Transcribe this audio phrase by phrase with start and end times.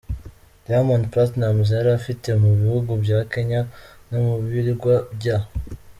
[0.65, 3.61] Diamond Platnumz yari afite mu bihugu bya Kenya
[4.09, 5.37] no mu birwa bya